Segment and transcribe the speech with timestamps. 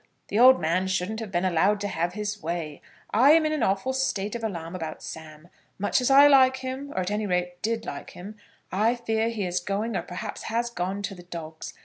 [0.29, 2.81] "The old man shouldn't have been allowed to have his way.
[3.13, 5.47] I am in an awful state of alarm about Sam.
[5.77, 8.35] Much as I like him, or at any rate did like him,
[8.71, 11.75] I fear he is going, or perhaps has gone, to the dogs.